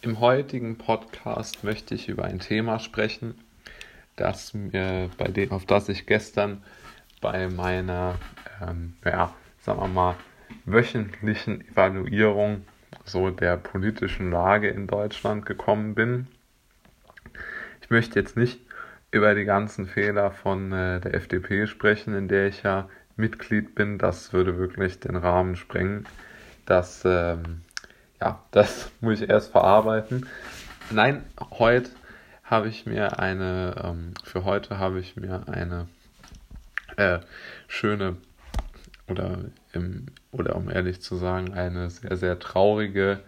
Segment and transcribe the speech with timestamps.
[0.00, 3.34] Im heutigen Podcast möchte ich über ein Thema sprechen,
[4.14, 6.62] das mir, bei dem, auf das ich gestern
[7.20, 8.14] bei meiner,
[8.62, 10.14] ähm, ja, sagen wir mal,
[10.64, 12.64] wöchentlichen Evaluierung
[13.04, 16.28] so der politischen Lage in Deutschland gekommen bin.
[17.82, 18.60] Ich möchte jetzt nicht
[19.10, 23.98] über die ganzen Fehler von äh, der FDP sprechen, in der ich ja Mitglied bin.
[23.98, 26.06] Das würde wirklich den Rahmen sprengen.
[26.66, 27.62] Das ähm,
[28.20, 30.26] ja, das muss ich erst verarbeiten.
[30.90, 31.90] Nein, heute
[32.44, 35.86] habe ich mir eine, ähm, für heute habe ich mir eine
[36.96, 37.18] äh,
[37.66, 38.16] schöne
[39.08, 39.38] oder,
[39.72, 43.20] im, oder um ehrlich zu sagen, eine sehr, sehr traurige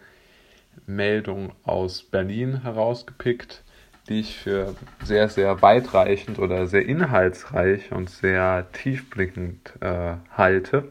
[0.86, 3.62] Meldung aus Berlin herausgepickt,
[4.08, 10.88] die ich für sehr, sehr weitreichend oder sehr inhaltsreich und sehr tiefblickend äh, halte.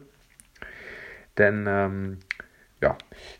[1.36, 2.18] Denn ähm,
[2.80, 2.96] ja,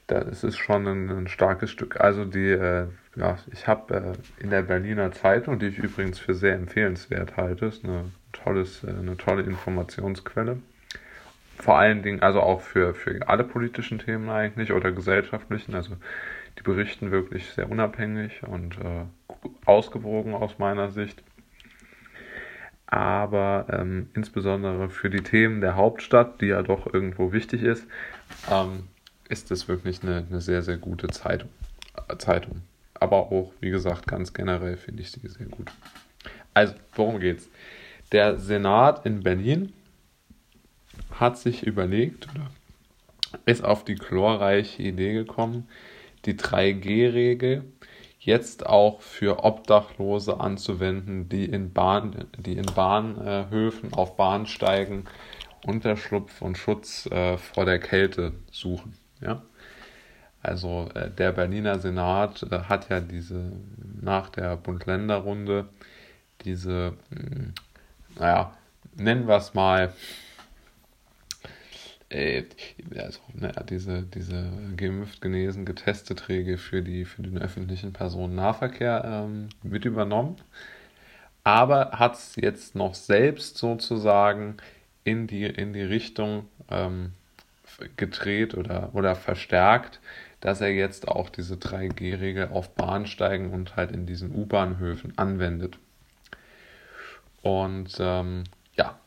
[0.06, 2.00] das ist schon ein, ein starkes Stück.
[2.00, 2.86] Also die, äh,
[3.16, 7.66] ja, ich habe äh, in der Berliner Zeitung, die ich übrigens für sehr empfehlenswert halte,
[7.66, 10.58] ist eine, tolles, äh, eine tolle Informationsquelle.
[11.58, 15.74] Vor allen Dingen, also auch für, für alle politischen Themen eigentlich oder gesellschaftlichen.
[15.74, 15.96] Also
[16.58, 19.04] die berichten wirklich sehr unabhängig und äh,
[19.64, 21.22] ausgewogen aus meiner Sicht.
[22.86, 27.86] Aber ähm, insbesondere für die Themen der Hauptstadt, die ja doch irgendwo wichtig ist,
[28.50, 28.88] ähm,
[29.30, 31.48] ist es wirklich eine, eine sehr, sehr gute Zeitung.
[32.08, 32.62] Äh, Zeitung.
[32.94, 35.70] Aber auch, wie gesagt, ganz generell finde ich sie sehr gut.
[36.52, 37.48] Also, worum geht's?
[38.12, 39.72] Der Senat in Berlin
[41.12, 42.28] hat sich überlegt
[43.44, 45.68] ist auf die chlorreiche Idee gekommen,
[46.24, 47.64] die 3G-Regel
[48.18, 55.06] jetzt auch für Obdachlose anzuwenden, die in, Bahn, die in Bahnhöfen auf Bahnsteigen
[55.66, 58.94] Unterschlupf und Schutz äh, vor der Kälte suchen.
[59.20, 59.42] Ja?
[60.42, 63.52] Also äh, der Berliner Senat äh, hat ja diese
[64.00, 65.68] nach der Bund-Länder-Runde
[66.44, 67.52] diese, mh, hm,
[68.18, 68.56] naja,
[68.96, 69.92] nennen wir es mal,
[72.08, 72.44] äh,
[72.96, 79.48] also, naja, diese, diese geimpft, genesen, getestet Regel für, die, für den öffentlichen Personennahverkehr ähm,
[79.62, 80.36] mit übernommen.
[81.44, 84.56] Aber hat es jetzt noch selbst sozusagen
[85.04, 87.12] in die, in die Richtung ähm,
[87.96, 90.00] gedreht oder, oder verstärkt,
[90.40, 95.78] dass er jetzt auch diese 3G-Regel auf Bahnsteigen und halt in diesen U-Bahnhöfen anwendet.
[97.42, 98.98] Und ähm, ja,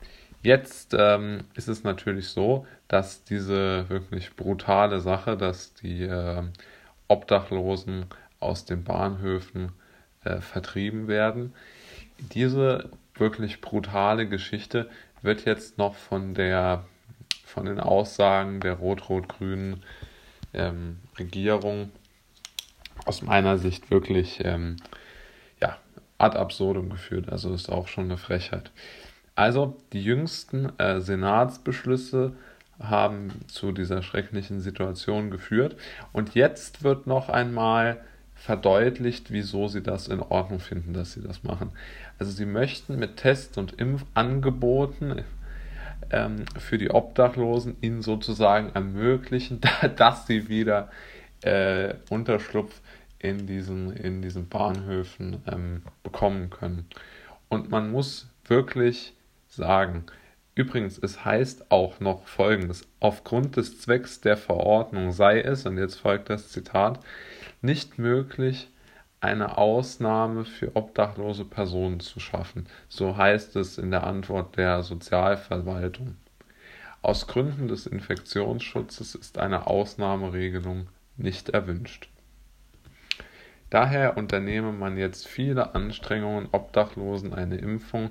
[0.41, 6.43] jetzt ähm, ist es natürlich so, dass diese wirklich brutale Sache, dass die äh,
[7.07, 8.05] Obdachlosen
[8.39, 9.71] aus den Bahnhöfen
[10.23, 11.53] äh, vertrieben werden,
[12.33, 14.89] diese wirklich brutale Geschichte
[15.21, 16.85] wird jetzt noch von der
[17.53, 19.83] von den Aussagen der rot-rot-grünen
[20.53, 21.91] ähm, Regierung
[23.05, 24.77] aus meiner Sicht wirklich ähm,
[25.61, 25.77] ja,
[26.17, 27.29] ad absurdum geführt.
[27.29, 28.71] Also ist auch schon eine Frechheit.
[29.35, 32.33] Also die jüngsten äh, Senatsbeschlüsse
[32.79, 35.75] haben zu dieser schrecklichen Situation geführt.
[36.11, 38.01] Und jetzt wird noch einmal
[38.35, 41.71] verdeutlicht, wieso sie das in Ordnung finden, dass sie das machen.
[42.17, 45.23] Also sie möchten mit Test- und Impfangeboten
[46.11, 49.61] ähm, für die Obdachlosen ihnen sozusagen ermöglichen,
[49.95, 50.89] dass sie wieder
[51.41, 52.81] äh, Unterschlupf
[53.19, 56.87] in diesen, in diesen Bahnhöfen ähm, bekommen können.
[57.49, 59.13] Und man muss wirklich
[59.47, 60.05] sagen,
[60.55, 65.95] übrigens, es heißt auch noch Folgendes, aufgrund des Zwecks der Verordnung sei es, und jetzt
[65.95, 66.99] folgt das Zitat,
[67.61, 68.69] nicht möglich,
[69.23, 72.67] eine Ausnahme für obdachlose Personen zu schaffen.
[72.89, 76.17] So heißt es in der Antwort der Sozialverwaltung.
[77.01, 82.09] Aus Gründen des Infektionsschutzes ist eine Ausnahmeregelung nicht erwünscht.
[83.69, 88.09] Daher unternehme man jetzt viele Anstrengungen, Obdachlosen eine Impfung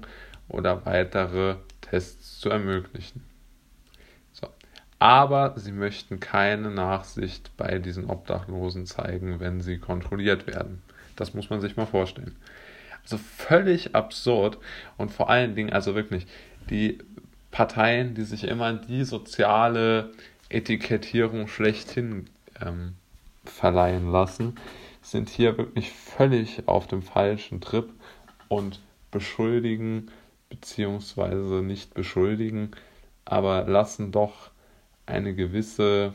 [0.48, 3.31] oder weitere Tests zu ermöglichen.
[5.02, 10.80] Aber sie möchten keine Nachsicht bei diesen Obdachlosen zeigen, wenn sie kontrolliert werden.
[11.16, 12.36] Das muss man sich mal vorstellen.
[13.02, 14.58] Also völlig absurd
[14.98, 16.28] und vor allen Dingen, also wirklich,
[16.70, 16.98] die
[17.50, 20.12] Parteien, die sich immer die soziale
[20.48, 22.26] Etikettierung schlechthin
[22.64, 22.92] ähm,
[23.44, 24.54] verleihen lassen,
[25.00, 27.90] sind hier wirklich völlig auf dem falschen Trip
[28.46, 28.78] und
[29.10, 30.12] beschuldigen
[30.48, 32.70] beziehungsweise nicht beschuldigen,
[33.24, 34.51] aber lassen doch
[35.06, 36.14] eine gewisse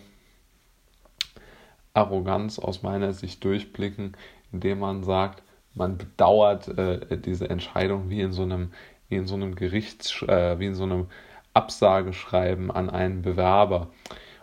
[1.94, 4.16] Arroganz aus meiner Sicht durchblicken,
[4.52, 5.44] indem man sagt,
[5.74, 8.72] man bedauert äh, diese Entscheidung wie in so einem,
[9.10, 11.08] wie in so einem Gerichts, äh, wie in so einem
[11.54, 13.90] Absageschreiben an einen Bewerber.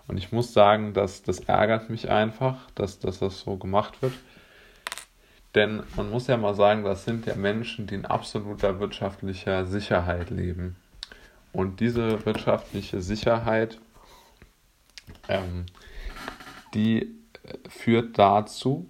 [0.07, 4.13] Und ich muss sagen, dass das ärgert mich einfach, dass, dass das so gemacht wird.
[5.55, 10.31] Denn man muss ja mal sagen, das sind ja Menschen, die in absoluter wirtschaftlicher Sicherheit
[10.31, 10.77] leben.
[11.53, 13.79] Und diese wirtschaftliche Sicherheit,
[15.29, 15.67] ähm,
[16.75, 18.89] die äh, führt dazu,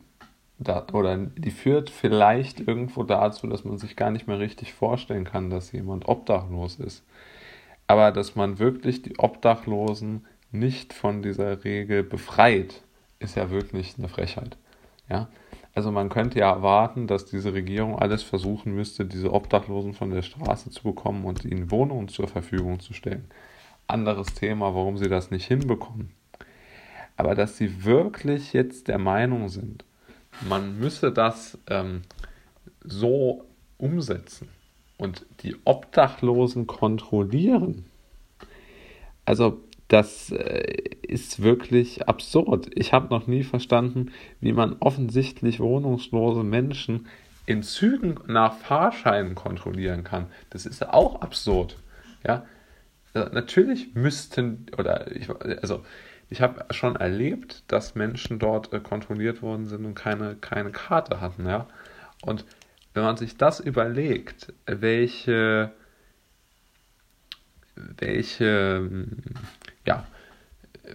[0.58, 5.24] da, oder die führt vielleicht irgendwo dazu, dass man sich gar nicht mehr richtig vorstellen
[5.24, 7.04] kann, dass jemand obdachlos ist.
[7.86, 12.82] Aber dass man wirklich die Obdachlosen nicht von dieser Regel befreit,
[13.18, 14.56] ist ja wirklich eine Frechheit.
[15.08, 15.28] Ja?
[15.74, 20.22] Also man könnte ja erwarten, dass diese Regierung alles versuchen müsste, diese Obdachlosen von der
[20.22, 23.28] Straße zu bekommen und ihnen Wohnungen zur Verfügung zu stellen.
[23.88, 26.12] Anderes Thema, warum sie das nicht hinbekommen.
[27.16, 29.84] Aber dass sie wirklich jetzt der Meinung sind,
[30.48, 32.02] man müsse das ähm,
[32.82, 33.46] so
[33.78, 34.48] umsetzen
[34.96, 37.84] und die Obdachlosen kontrollieren.
[39.24, 40.72] Also das äh,
[41.02, 42.70] ist wirklich absurd.
[42.74, 47.06] Ich habe noch nie verstanden, wie man offensichtlich wohnungslose Menschen
[47.46, 50.26] in Zügen nach Fahrscheinen kontrollieren kann.
[50.50, 51.76] Das ist auch absurd.
[52.26, 52.46] Ja,
[53.12, 55.28] also natürlich müssten oder ich,
[55.62, 55.84] also
[56.30, 61.20] ich habe schon erlebt, dass Menschen dort äh, kontrolliert worden sind und keine, keine Karte
[61.20, 61.66] hatten, ja.
[62.22, 62.44] Und
[62.94, 65.72] wenn man sich das überlegt, welche,
[67.74, 68.88] welche,
[69.84, 70.06] ja,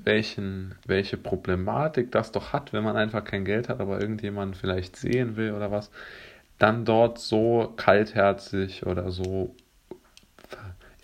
[0.03, 4.95] welchen, welche Problematik das doch hat, wenn man einfach kein Geld hat, aber irgendjemand vielleicht
[4.95, 5.91] sehen will oder was,
[6.57, 9.55] dann dort so kaltherzig oder so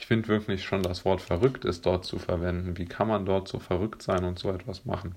[0.05, 2.77] ich finde wirklich schon das Wort verrückt ist dort zu verwenden.
[2.77, 5.15] Wie kann man dort so verrückt sein und so etwas machen?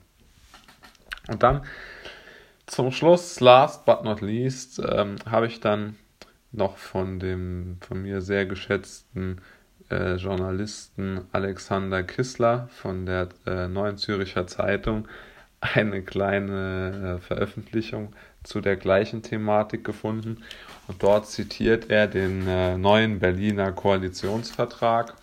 [1.29, 1.67] Und dann
[2.65, 5.97] zum Schluss, last but not least, ähm, habe ich dann
[6.53, 9.43] noch von dem von mir sehr geschätzten
[9.91, 15.07] äh, Journalisten Alexander Kissler von der äh, Neuen Züricher Zeitung
[15.61, 20.43] eine kleine äh, Veröffentlichung zu der gleichen Thematik gefunden.
[20.87, 25.15] Und dort zitiert er den äh, neuen Berliner Koalitionsvertrag.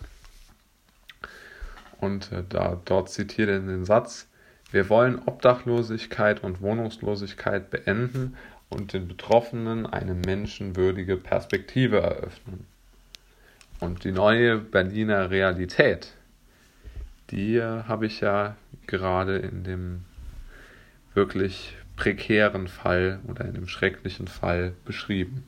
[2.00, 4.28] Und äh, da, dort zitiert er den Satz,
[4.72, 8.36] wir wollen Obdachlosigkeit und Wohnungslosigkeit beenden
[8.70, 12.66] und den Betroffenen eine menschenwürdige Perspektive eröffnen.
[13.80, 16.14] Und die neue Berliner Realität,
[17.32, 18.56] die äh, habe ich ja
[18.88, 20.06] gerade in dem
[21.14, 25.44] wirklich prekären Fall oder in dem schrecklichen Fall beschrieben.